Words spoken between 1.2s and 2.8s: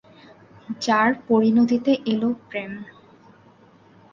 পরিণতিতে এল প্রেম।